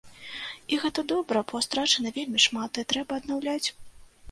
[0.75, 3.67] І гэта добра, бо страчана вельмі шмат, і трэба аднаўляць.